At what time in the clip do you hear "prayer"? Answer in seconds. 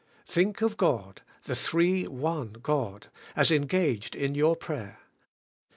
4.55-4.97